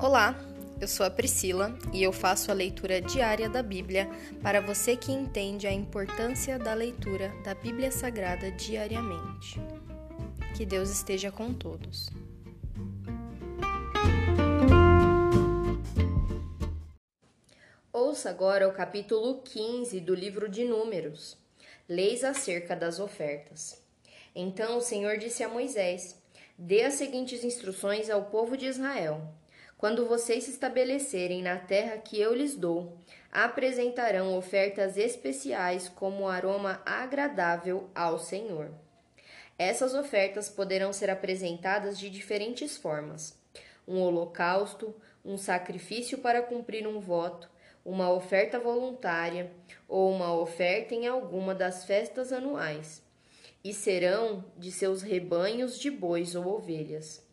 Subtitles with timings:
[0.00, 0.38] Olá,
[0.80, 4.08] eu sou a Priscila e eu faço a leitura diária da Bíblia
[4.40, 9.60] para você que entende a importância da leitura da Bíblia Sagrada diariamente.
[10.56, 12.10] Que Deus esteja com todos.
[17.92, 21.36] Ouça agora o capítulo 15 do livro de Números.
[21.88, 23.82] Leis acerca das ofertas.
[24.32, 26.16] Então o Senhor disse a Moisés:
[26.56, 29.34] Dê as seguintes instruções ao povo de Israel.
[29.78, 32.98] Quando vocês se estabelecerem na terra que eu lhes dou,
[33.30, 38.72] apresentarão ofertas especiais como aroma agradável ao Senhor.
[39.56, 43.38] Essas ofertas poderão ser apresentadas de diferentes formas:
[43.86, 44.92] um holocausto,
[45.24, 47.48] um sacrifício para cumprir um voto,
[47.84, 49.52] uma oferta voluntária
[49.86, 53.00] ou uma oferta em alguma das festas anuais,
[53.62, 57.27] e serão de seus rebanhos de bois ou ovelhas.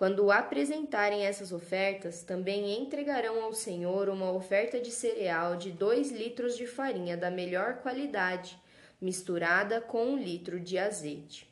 [0.00, 6.56] Quando apresentarem essas ofertas, também entregarão ao Senhor uma oferta de cereal de dois litros
[6.56, 8.58] de farinha da melhor qualidade,
[8.98, 11.46] misturada com um litro de azeite.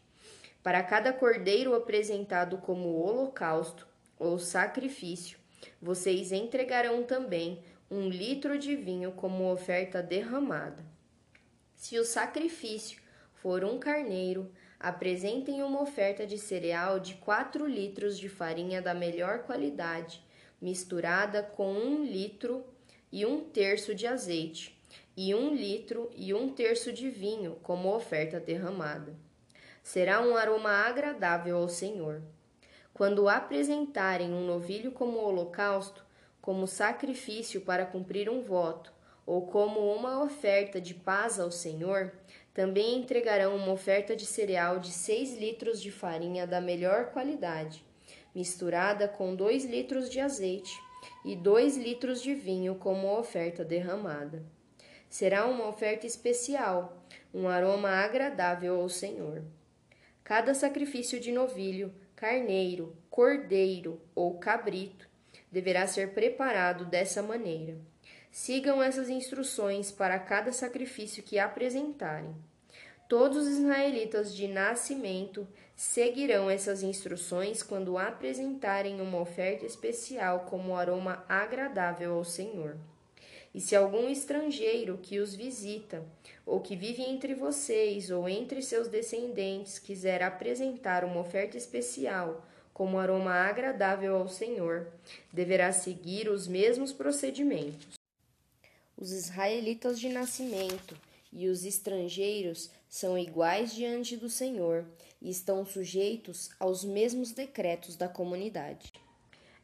[0.63, 3.87] Para cada cordeiro apresentado como holocausto
[4.19, 5.39] ou sacrifício,
[5.79, 10.83] vocês entregarão também um litro de vinho como oferta derramada.
[11.75, 12.99] Se o sacrifício
[13.35, 19.41] for um carneiro, apresentem uma oferta de cereal de 4 litros de farinha da melhor
[19.41, 20.23] qualidade,
[20.61, 22.65] misturada com um litro
[23.11, 24.79] e um terço de azeite,
[25.17, 29.17] e um litro e um terço de vinho como oferta derramada.
[29.83, 32.23] Será um aroma agradável ao Senhor.
[32.93, 36.05] Quando apresentarem um novilho como holocausto,
[36.41, 38.93] como sacrifício para cumprir um voto,
[39.25, 42.12] ou como uma oferta de paz ao Senhor,
[42.59, 47.84] também entregarão uma oferta de cereal de seis litros de farinha da melhor qualidade,
[48.34, 50.77] misturada com dois litros de azeite
[51.25, 54.42] e dois litros de vinho como oferta derramada.
[55.09, 57.00] Será uma oferta especial,
[57.33, 59.44] um aroma agradável ao Senhor.
[60.25, 65.09] Cada sacrifício de novilho, carneiro, cordeiro ou cabrito
[65.49, 67.77] deverá ser preparado dessa maneira.
[68.33, 72.34] Sigam essas instruções para cada sacrifício que apresentarem.
[73.09, 81.25] Todos os israelitas de nascimento seguirão essas instruções quando apresentarem uma oferta especial como aroma
[81.27, 82.77] agradável ao Senhor.
[83.55, 86.05] E se algum estrangeiro que os visita,
[86.45, 92.99] ou que vive entre vocês ou entre seus descendentes, quiser apresentar uma oferta especial como
[92.99, 94.87] aroma agradável ao Senhor,
[95.33, 97.99] deverá seguir os mesmos procedimentos.
[98.99, 100.95] Os israelitas de nascimento
[101.33, 104.87] e os estrangeiros são iguais diante do Senhor
[105.21, 108.93] e estão sujeitos aos mesmos decretos da comunidade.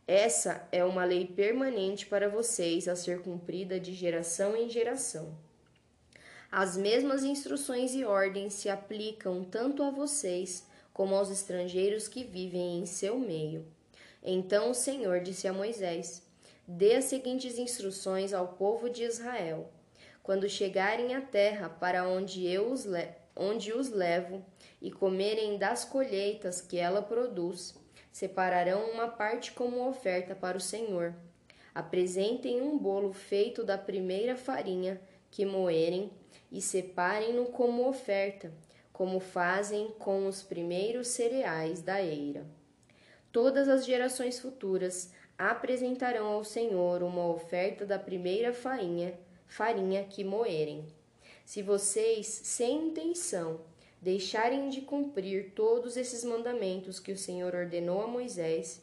[0.07, 5.35] Essa é uma lei permanente para vocês a ser cumprida de geração em geração.
[6.53, 12.79] As mesmas instruções e ordens se aplicam tanto a vocês como aos estrangeiros que vivem
[12.79, 13.67] em seu meio.
[14.23, 16.23] Então o Senhor disse a Moisés:
[16.69, 19.71] Dê as seguintes instruções ao povo de Israel.
[20.25, 22.85] Quando chegarem à terra para onde eu os,
[23.37, 24.45] onde os levo
[24.83, 27.75] e comerem das colheitas que ela produz,
[28.11, 31.15] separarão uma parte como oferta para o Senhor.
[31.73, 36.11] Apresentem um bolo feito da primeira farinha que moerem
[36.51, 38.51] e separem-no como oferta
[38.95, 42.47] como fazem com os primeiros cereais da eira.
[43.33, 50.85] Todas as gerações futuras apresentarão ao Senhor uma oferta da primeira farinha, farinha que moerem.
[51.45, 53.61] Se vocês, sem intenção,
[54.01, 58.83] deixarem de cumprir todos esses mandamentos que o Senhor ordenou a Moisés,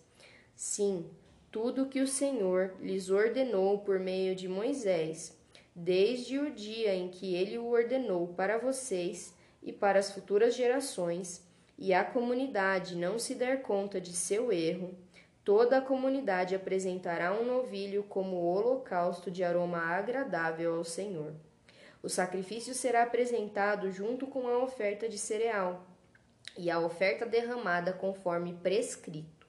[0.55, 1.05] sim,
[1.51, 5.37] tudo que o Senhor lhes ordenou por meio de Moisés,
[5.75, 9.33] desde o dia em que ele o ordenou para vocês,
[9.63, 11.45] e para as futuras gerações,
[11.77, 14.95] e a comunidade não se der conta de seu erro,
[15.43, 21.33] toda a comunidade apresentará um novilho como holocausto de aroma agradável ao Senhor.
[22.03, 25.85] O sacrifício será apresentado junto com a oferta de cereal
[26.57, 29.47] e a oferta derramada conforme prescrito,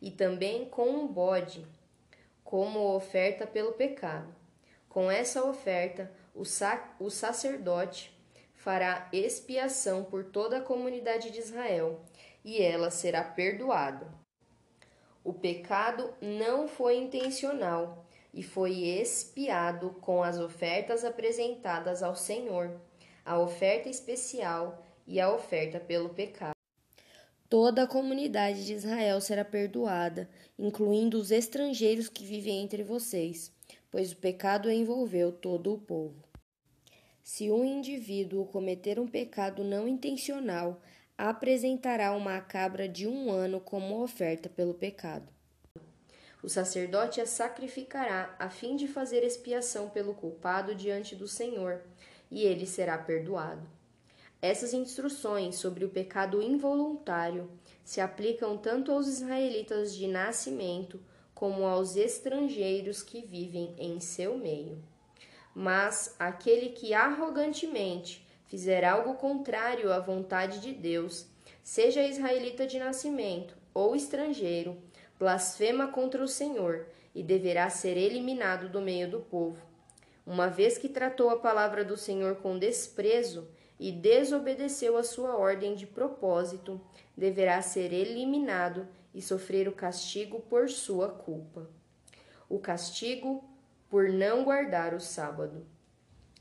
[0.00, 1.66] e também com um bode,
[2.44, 4.34] como oferta pelo pecado.
[4.88, 8.16] Com essa oferta, o, sac o sacerdote
[8.54, 12.00] fará expiação por toda a comunidade de Israel,
[12.44, 14.06] e ela será perdoada.
[15.22, 22.80] O pecado não foi intencional e foi expiado com as ofertas apresentadas ao Senhor,
[23.24, 26.54] a oferta especial e a oferta pelo pecado.
[27.48, 33.52] Toda a comunidade de Israel será perdoada, incluindo os estrangeiros que vivem entre vocês,
[33.90, 36.22] pois o pecado envolveu todo o povo.
[37.22, 40.80] Se um indivíduo cometer um pecado não intencional,
[41.28, 45.28] apresentará uma cabra de um ano como oferta pelo pecado.
[46.42, 51.82] O sacerdote a sacrificará a fim de fazer expiação pelo culpado diante do Senhor,
[52.30, 53.68] e ele será perdoado.
[54.40, 57.50] Essas instruções sobre o pecado involuntário
[57.84, 60.98] se aplicam tanto aos israelitas de nascimento
[61.34, 64.82] como aos estrangeiros que vivem em seu meio.
[65.54, 71.26] Mas aquele que arrogantemente fizer algo contrário à vontade de Deus,
[71.62, 74.76] seja israelita de nascimento ou estrangeiro,
[75.18, 79.64] blasfema contra o Senhor e deverá ser eliminado do meio do povo.
[80.26, 83.48] Uma vez que tratou a palavra do Senhor com desprezo,
[83.80, 86.78] e desobedeceu a sua ordem de propósito,
[87.16, 91.66] deverá ser eliminado e sofrer o castigo por sua culpa.
[92.46, 93.42] O castigo
[93.88, 95.66] por não guardar o sábado.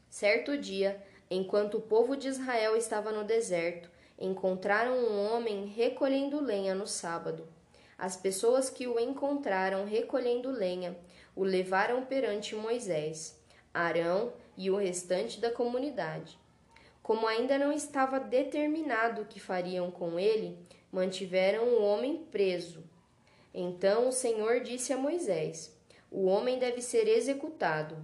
[0.10, 6.76] Certo dia, enquanto o povo de Israel estava no deserto, encontraram um homem recolhendo lenha
[6.76, 7.48] no sábado.
[7.98, 10.98] As pessoas que o encontraram recolhendo lenha
[11.36, 13.40] o levaram perante Moisés,
[13.74, 16.38] Arão e o restante da comunidade.
[17.02, 20.58] Como ainda não estava determinado o que fariam com ele,
[20.92, 22.84] mantiveram o homem preso.
[23.54, 25.76] Então o Senhor disse a Moisés:
[26.12, 27.98] O homem deve ser executado.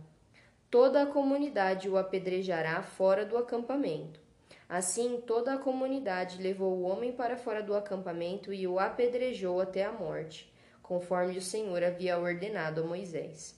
[0.70, 4.20] Toda a comunidade o apedrejará fora do acampamento.
[4.68, 9.86] Assim, toda a comunidade levou o homem para fora do acampamento e o apedrejou até
[9.86, 10.52] a morte,
[10.82, 13.56] conforme o Senhor havia ordenado a Moisés.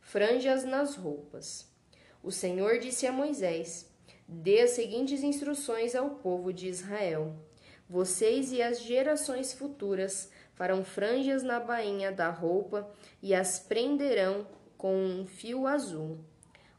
[0.00, 1.66] Franjas nas roupas.
[2.22, 3.90] O Senhor disse a Moisés:
[4.26, 7.34] Dê as seguintes instruções ao povo de Israel:
[7.88, 12.90] Vocês e as gerações futuras farão franjas na bainha da roupa
[13.22, 14.46] e as prenderão
[14.78, 16.18] com um fio azul.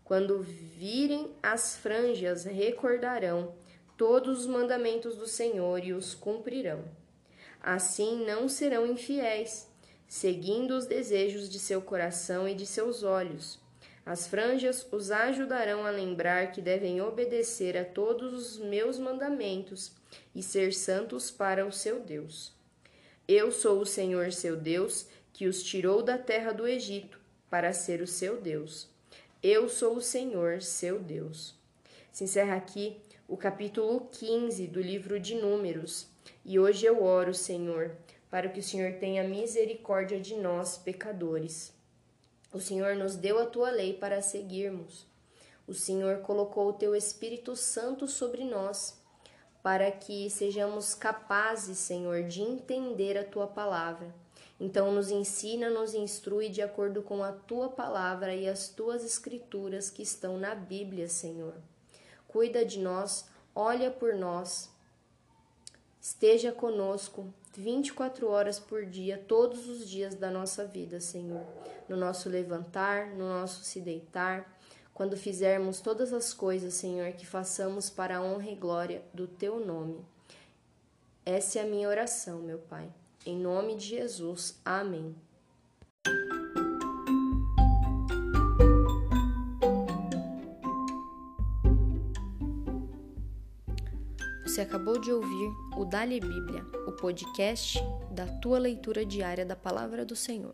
[0.03, 3.53] Quando virem as franjas, recordarão
[3.95, 6.83] todos os mandamentos do Senhor e os cumprirão.
[7.61, 9.69] Assim não serão infiéis,
[10.07, 13.59] seguindo os desejos de seu coração e de seus olhos
[14.09, 19.91] as franjas os ajudarão a lembrar que devem obedecer a todos os meus mandamentos
[20.33, 22.51] e ser santos para o seu Deus.
[23.27, 27.18] Eu sou o Senhor seu Deus, que os tirou da terra do Egito
[27.49, 28.87] para ser o seu Deus.
[29.41, 31.55] Eu sou o Senhor seu Deus.
[32.11, 32.97] Se encerra aqui
[33.27, 36.07] o capítulo 15 do livro de Números.
[36.45, 37.95] E hoje eu oro, Senhor,
[38.29, 41.73] para que o Senhor tenha misericórdia de nós, pecadores
[42.51, 45.05] o Senhor nos deu a tua lei para seguirmos.
[45.67, 48.97] O Senhor colocou o teu Espírito Santo sobre nós,
[49.61, 54.13] para que sejamos capazes, Senhor, de entender a tua palavra.
[54.59, 59.89] Então, nos ensina, nos instrui de acordo com a tua palavra e as tuas escrituras
[59.89, 61.55] que estão na Bíblia, Senhor.
[62.27, 63.25] Cuida de nós,
[63.55, 64.69] olha por nós,
[66.01, 71.45] esteja conosco 24 horas por dia, todos os dias da nossa vida, Senhor
[71.89, 74.57] no nosso levantar, no nosso se deitar,
[74.93, 79.59] quando fizermos todas as coisas, Senhor, que façamos para a honra e glória do Teu
[79.59, 80.05] nome.
[81.25, 82.93] Essa é a minha oração, meu Pai.
[83.25, 84.59] Em nome de Jesus.
[84.63, 85.15] Amém.
[94.43, 97.79] Você acabou de ouvir o Dali Bíblia, o podcast
[98.11, 100.53] da tua leitura diária da palavra do Senhor.